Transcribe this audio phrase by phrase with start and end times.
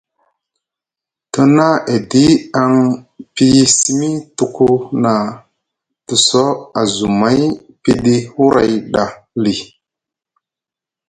[1.31, 2.25] Te na edi
[2.61, 2.73] aŋ
[3.33, 4.69] piyi simi tuku
[5.03, 5.13] na
[6.05, 7.39] te soo azumay
[7.83, 9.03] piɗi huray ɗa
[9.43, 9.61] lii.